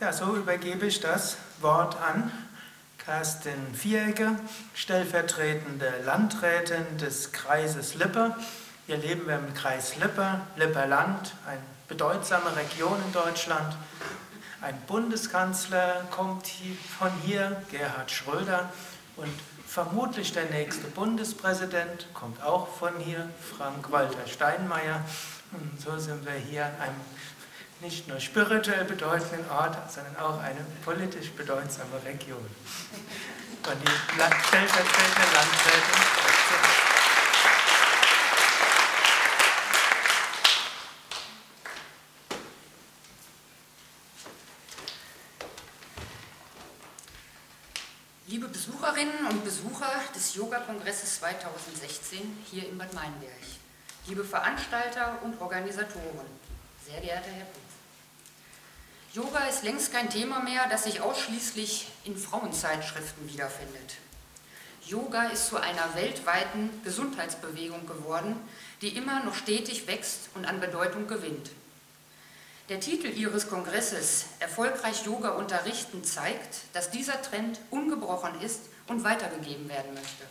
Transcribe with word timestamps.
Ja, 0.00 0.12
so 0.12 0.36
übergebe 0.36 0.86
ich 0.86 1.00
das 1.00 1.38
Wort 1.60 2.00
an 2.00 2.30
Kerstin 2.98 3.74
Vierecke, 3.74 4.38
stellvertretende 4.72 5.92
Landrätin 6.04 6.98
des 6.98 7.32
Kreises 7.32 7.96
Lippe. 7.96 8.36
Hier 8.86 8.98
leben 8.98 9.26
wir 9.26 9.34
im 9.34 9.52
Kreis 9.54 9.96
Lippe, 9.96 10.40
Lipper 10.54 10.86
Land, 10.86 11.34
eine 11.48 11.58
bedeutsame 11.88 12.54
Region 12.54 12.96
in 13.04 13.12
Deutschland. 13.12 13.76
Ein 14.60 14.80
Bundeskanzler 14.86 16.06
kommt 16.12 16.46
von 16.96 17.10
hier, 17.24 17.60
Gerhard 17.72 18.12
Schröder, 18.12 18.72
und 19.16 19.34
vermutlich 19.66 20.32
der 20.32 20.44
nächste 20.44 20.86
Bundespräsident 20.86 22.06
kommt 22.14 22.40
auch 22.44 22.68
von 22.68 22.94
hier, 23.00 23.28
Frank-Walter 23.56 24.28
Steinmeier. 24.28 25.04
Und 25.50 25.80
so 25.80 25.98
sind 25.98 26.24
wir 26.24 26.34
hier 26.34 26.66
einem 26.66 27.00
nicht 27.80 28.08
nur 28.08 28.18
spirituell 28.18 28.84
bedeutenden 28.84 29.48
Ort, 29.50 29.76
sondern 29.90 30.16
auch 30.16 30.40
eine 30.40 30.60
politisch 30.84 31.30
bedeutsame 31.30 32.02
Region. 32.04 32.38
Und 32.38 33.82
die 33.82 34.46
stellvertretende 34.46 35.34
Landrätin. 35.34 36.38
Liebe 48.26 48.48
Besucherinnen 48.48 49.26
und 49.30 49.44
Besucher 49.44 49.90
des 50.14 50.34
Yoga-Kongresses 50.34 51.18
2016 51.20 52.44
hier 52.50 52.68
in 52.68 52.76
Bad 52.76 52.92
Meinberg, 52.92 53.32
liebe 54.06 54.24
Veranstalter 54.24 55.18
und 55.22 55.40
Organisatoren, 55.40 56.26
sehr 56.90 57.00
geehrter 57.00 57.30
Herr 57.30 57.44
Prinz. 57.44 57.64
Yoga 59.12 59.44
ist 59.46 59.62
längst 59.62 59.92
kein 59.92 60.10
Thema 60.10 60.40
mehr, 60.40 60.68
das 60.68 60.84
sich 60.84 61.00
ausschließlich 61.00 61.88
in 62.04 62.16
Frauenzeitschriften 62.16 63.28
wiederfindet. 63.28 63.96
Yoga 64.86 65.24
ist 65.24 65.48
zu 65.48 65.58
einer 65.58 65.94
weltweiten 65.94 66.70
Gesundheitsbewegung 66.84 67.86
geworden, 67.86 68.36
die 68.80 68.96
immer 68.96 69.22
noch 69.24 69.34
stetig 69.34 69.86
wächst 69.86 70.30
und 70.34 70.46
an 70.46 70.60
Bedeutung 70.60 71.06
gewinnt. 71.08 71.50
Der 72.70 72.80
Titel 72.80 73.08
Ihres 73.08 73.48
Kongresses 73.48 74.26
Erfolgreich 74.40 75.04
Yoga 75.04 75.30
unterrichten 75.30 76.04
zeigt, 76.04 76.60
dass 76.72 76.90
dieser 76.90 77.20
Trend 77.20 77.60
ungebrochen 77.70 78.40
ist 78.40 78.60
und 78.86 79.04
weitergegeben 79.04 79.68
werden 79.68 79.92
möchte. 79.94 80.24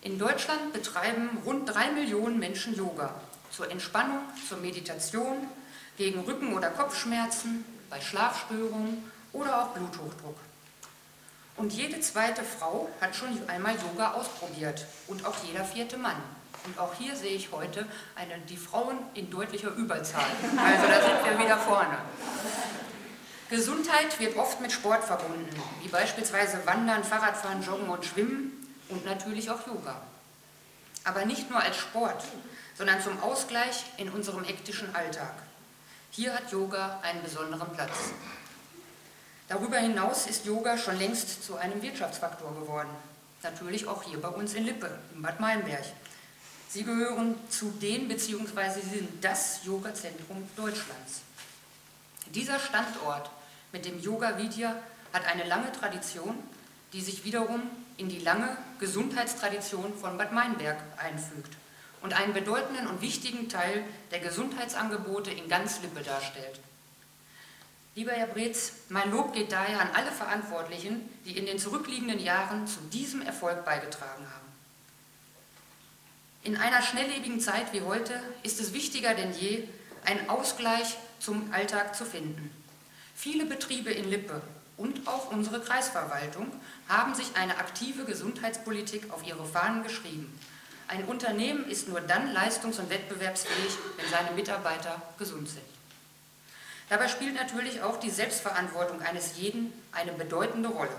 In 0.00 0.18
Deutschland 0.18 0.72
betreiben 0.72 1.38
rund 1.44 1.68
drei 1.68 1.90
Millionen 1.90 2.38
Menschen 2.38 2.76
Yoga 2.76 3.20
zur 3.50 3.70
Entspannung, 3.70 4.20
zur 4.48 4.58
Meditation, 4.58 5.48
gegen 5.96 6.20
Rücken- 6.20 6.54
oder 6.54 6.70
Kopfschmerzen, 6.70 7.64
bei 7.90 8.00
Schlafstörungen 8.00 9.10
oder 9.32 9.62
auch 9.62 9.68
Bluthochdruck. 9.68 10.36
Und 11.56 11.72
jede 11.72 12.00
zweite 12.00 12.44
Frau 12.44 12.88
hat 13.00 13.16
schon 13.16 13.28
einmal 13.48 13.74
Yoga 13.74 14.12
ausprobiert 14.12 14.86
und 15.08 15.26
auch 15.26 15.34
jeder 15.44 15.64
vierte 15.64 15.96
Mann. 15.96 16.16
Und 16.64 16.78
auch 16.78 16.94
hier 16.94 17.16
sehe 17.16 17.34
ich 17.34 17.50
heute 17.50 17.86
eine, 18.14 18.38
die 18.48 18.56
Frauen 18.56 18.98
in 19.14 19.30
deutlicher 19.30 19.74
Überzahl. 19.74 20.26
Also 20.56 20.86
da 20.86 21.02
sind 21.02 21.24
wir 21.24 21.44
wieder 21.44 21.58
vorne. 21.58 21.98
Gesundheit 23.50 24.20
wird 24.20 24.36
oft 24.36 24.60
mit 24.60 24.70
Sport 24.70 25.04
verbunden, 25.04 25.48
wie 25.82 25.88
beispielsweise 25.88 26.64
Wandern, 26.66 27.02
Fahrradfahren, 27.02 27.62
Joggen 27.62 27.88
und 27.88 28.04
Schwimmen 28.04 28.52
und 28.90 29.04
natürlich 29.04 29.50
auch 29.50 29.66
Yoga. 29.66 30.00
Aber 31.08 31.24
nicht 31.24 31.48
nur 31.48 31.58
als 31.58 31.78
Sport, 31.78 32.22
sondern 32.76 33.00
zum 33.00 33.18
Ausgleich 33.22 33.86
in 33.96 34.10
unserem 34.10 34.44
hektischen 34.44 34.94
Alltag. 34.94 35.32
Hier 36.10 36.34
hat 36.34 36.52
Yoga 36.52 37.00
einen 37.00 37.22
besonderen 37.22 37.72
Platz. 37.72 37.96
Darüber 39.48 39.78
hinaus 39.78 40.26
ist 40.26 40.44
Yoga 40.44 40.76
schon 40.76 40.98
längst 40.98 41.42
zu 41.42 41.56
einem 41.56 41.80
Wirtschaftsfaktor 41.80 42.54
geworden. 42.54 42.90
Natürlich 43.42 43.88
auch 43.88 44.02
hier 44.02 44.20
bei 44.20 44.28
uns 44.28 44.52
in 44.52 44.66
Lippe, 44.66 44.98
in 45.14 45.22
Bad 45.22 45.40
Meinberg. 45.40 45.84
Sie 46.68 46.84
gehören 46.84 47.36
zu 47.48 47.70
den 47.70 48.06
bzw. 48.06 48.78
Sie 48.78 48.88
sind 48.98 49.24
das 49.24 49.60
Yoga-Zentrum 49.64 50.46
Deutschlands. 50.56 51.22
Dieser 52.26 52.58
Standort 52.58 53.30
mit 53.72 53.86
dem 53.86 53.98
Yoga 53.98 54.36
Vidya 54.36 54.76
hat 55.14 55.24
eine 55.24 55.44
lange 55.44 55.72
Tradition, 55.72 56.36
die 56.92 57.00
sich 57.00 57.24
wiederum 57.24 57.62
in 57.96 58.08
die 58.08 58.20
lange 58.20 58.56
Gesundheitstradition 58.78 59.94
von 59.94 60.16
Bad 60.16 60.32
Meinberg 60.32 60.78
einfügt 60.96 61.56
und 62.00 62.14
einen 62.14 62.32
bedeutenden 62.32 62.86
und 62.86 63.02
wichtigen 63.02 63.48
Teil 63.48 63.84
der 64.10 64.20
Gesundheitsangebote 64.20 65.30
in 65.30 65.48
ganz 65.48 65.82
Lippe 65.82 66.02
darstellt. 66.02 66.60
Lieber 67.94 68.12
Herr 68.12 68.28
Breetz, 68.28 68.72
mein 68.90 69.10
Lob 69.10 69.32
geht 69.32 69.50
daher 69.50 69.80
an 69.80 69.90
alle 69.92 70.12
Verantwortlichen, 70.12 71.08
die 71.24 71.36
in 71.36 71.46
den 71.46 71.58
zurückliegenden 71.58 72.20
Jahren 72.20 72.66
zu 72.66 72.80
diesem 72.92 73.22
Erfolg 73.22 73.64
beigetragen 73.64 74.24
haben. 74.32 74.48
In 76.44 76.56
einer 76.56 76.80
schnelllebigen 76.80 77.40
Zeit 77.40 77.72
wie 77.72 77.82
heute 77.82 78.22
ist 78.44 78.60
es 78.60 78.72
wichtiger 78.72 79.14
denn 79.14 79.32
je, 79.32 79.64
einen 80.04 80.30
Ausgleich 80.30 80.96
zum 81.18 81.52
Alltag 81.52 81.96
zu 81.96 82.04
finden. 82.04 82.52
Viele 83.16 83.44
Betriebe 83.44 83.90
in 83.90 84.08
Lippe 84.08 84.40
und 84.78 85.06
auch 85.06 85.30
unsere 85.30 85.60
Kreisverwaltung 85.60 86.50
haben 86.88 87.14
sich 87.14 87.36
eine 87.36 87.58
aktive 87.58 88.04
Gesundheitspolitik 88.04 89.12
auf 89.12 89.26
ihre 89.26 89.44
Fahnen 89.44 89.82
geschrieben 89.82 90.32
ein 90.88 91.04
Unternehmen 91.04 91.68
ist 91.68 91.86
nur 91.88 92.00
dann 92.00 92.32
leistungs- 92.32 92.78
und 92.78 92.88
wettbewerbsfähig, 92.88 93.76
wenn 93.98 94.08
seine 94.08 94.30
Mitarbeiter 94.30 95.00
gesund 95.18 95.46
sind. 95.46 95.64
Dabei 96.88 97.08
spielt 97.08 97.34
natürlich 97.34 97.82
auch 97.82 98.00
die 98.00 98.08
Selbstverantwortung 98.08 99.02
eines 99.02 99.36
jeden 99.36 99.70
eine 99.92 100.12
bedeutende 100.12 100.70
Rolle. 100.70 100.96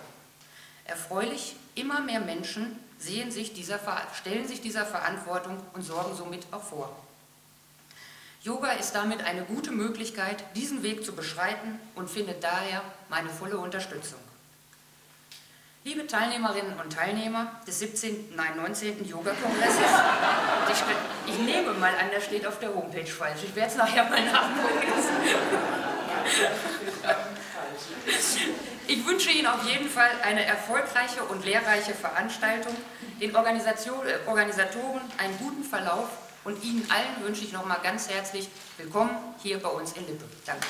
Erfreulich, 0.86 1.56
immer 1.74 2.02
mehr 2.02 2.20
Menschen 2.20 2.78
sich 3.00 3.54
dieser, 3.54 3.80
stellen 4.14 4.48
sich 4.48 4.62
dieser 4.62 4.86
Verantwortung 4.86 5.60
und 5.74 5.82
sorgen 5.82 6.16
somit 6.16 6.46
auch 6.52 6.64
vor. 6.64 6.96
Yoga 8.42 8.72
ist 8.72 8.94
damit 8.96 9.22
eine 9.26 9.42
gute 9.42 9.72
Möglichkeit, 9.72 10.44
diesen 10.56 10.82
Weg 10.82 11.04
zu 11.04 11.14
beschreiten 11.14 11.78
und 11.96 12.10
findet 12.10 12.42
daher 12.42 12.82
meine 13.10 13.28
volle 13.28 13.58
Unterstützung. 13.58 14.20
Liebe 15.84 16.08
Teilnehmerinnen 16.08 16.80
und 16.80 16.94
Teilnehmer 16.94 17.60
des 17.68 17.80
17., 17.80 18.36
nein, 18.38 18.56
19. 18.56 19.06
Yoga-Kongresses, 19.06 19.80
ich, 20.72 21.34
ich, 21.34 21.40
nehme 21.40 21.74
mal 21.74 21.92
an, 21.92 22.12
das 22.14 22.26
steht 22.26 22.46
auf 22.48 22.60
der 22.60 22.74
Homepage 22.74 23.06
falsch. 23.06 23.40
Ich 23.44 23.56
werde 23.56 23.72
es 23.72 23.78
nachher 23.78 24.06
mal 24.06 24.24
nachgucken. 24.24 24.88
Ich 28.88 29.06
wünsche 29.06 29.32
Ihnen 29.32 29.48
auf 29.48 29.64
jeden 29.68 29.90
Fall 29.90 30.12
eine 30.24 30.46
erfolgreiche 30.46 31.24
und 31.24 31.44
lehrreiche 31.44 31.94
Veranstaltung, 31.94 32.76
den 33.20 33.36
Organisatoren 33.36 35.02
einen 35.18 35.38
guten 35.40 35.64
Verlauf 35.64 36.08
und 36.44 36.64
Ihnen 36.64 36.90
allen 36.90 37.24
wünsche 37.24 37.44
ich 37.44 37.52
nochmal 37.52 37.80
ganz 37.82 38.10
herzlich 38.10 38.48
willkommen 38.78 39.12
hier 39.42 39.60
bei 39.60 39.70
uns 39.70 39.94
in 39.94 40.08
Lippe. 40.08 40.26
Danke. 40.46 40.68